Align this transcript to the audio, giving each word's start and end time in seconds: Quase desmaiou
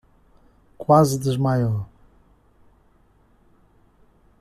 Quase 0.79 1.19
desmaiou 1.19 1.85